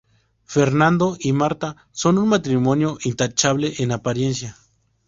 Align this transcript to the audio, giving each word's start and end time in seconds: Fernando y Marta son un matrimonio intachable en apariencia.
Fernando 0.45 1.15
y 1.19 1.31
Marta 1.31 1.75
son 1.91 2.17
un 2.17 2.27
matrimonio 2.29 2.97
intachable 3.03 3.75
en 3.77 3.91
apariencia. 3.91 4.57